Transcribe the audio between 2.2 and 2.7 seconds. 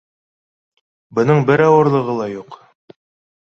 ла юҡ